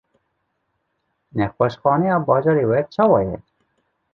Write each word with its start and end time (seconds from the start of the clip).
Nexweşxaneya 1.37 2.17
bajarê 2.27 2.65
we 2.69 2.79
çawa 2.93 3.19
ye? 3.27 3.37